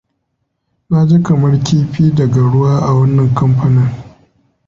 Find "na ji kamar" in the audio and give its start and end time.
0.89-1.63